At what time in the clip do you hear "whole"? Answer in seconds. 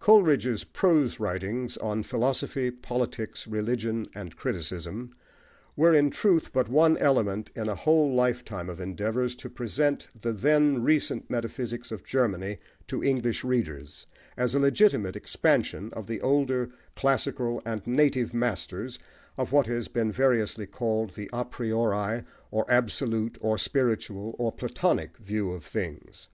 7.76-8.12